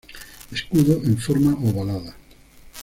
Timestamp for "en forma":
1.03-1.53